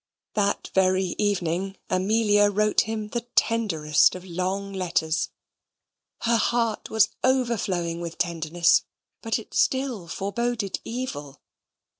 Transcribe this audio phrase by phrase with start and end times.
[0.33, 5.29] That very evening Amelia wrote him the tenderest of long letters.
[6.21, 8.81] Her heart was overflowing with tenderness,
[9.21, 11.43] but it still foreboded evil.